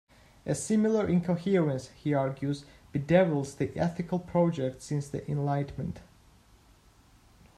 A 0.47 0.55
similar 0.55 1.07
incoherence, 1.07 1.89
he 1.89 2.11
argues, 2.11 2.65
bedevils 2.91 3.53
the 3.55 3.71
ethical 3.77 4.17
project 4.17 4.81
since 4.81 5.07
the 5.07 5.23
Enlightenment. 5.29 5.99